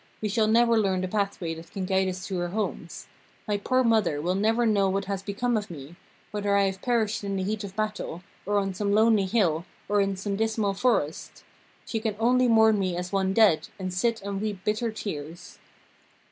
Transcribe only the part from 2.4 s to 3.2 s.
our homes.